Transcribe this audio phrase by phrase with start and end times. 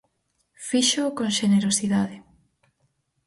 [0.67, 2.15] Fíxoo con xenerosidade.